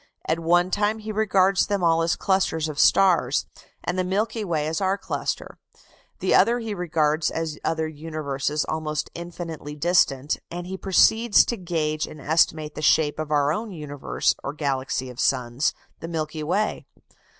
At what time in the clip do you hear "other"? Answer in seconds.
7.63-7.87